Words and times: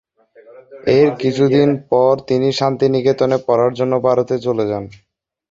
এর 0.97 1.07
কিছু 1.21 1.43
দিন 1.55 1.69
পর 1.91 2.13
তিনি 2.29 2.47
শান্তিনিকেতনে 2.59 3.37
পড়ার 3.47 3.71
জন্য 3.79 3.93
ভারতে 4.05 4.35
চলে 4.45 4.65
যান। 4.71 4.83